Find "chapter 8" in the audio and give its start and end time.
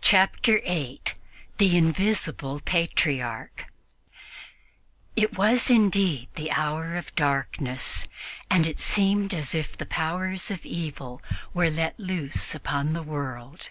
0.00-1.14